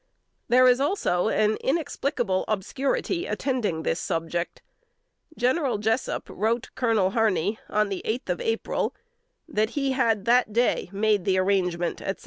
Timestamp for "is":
0.67-0.79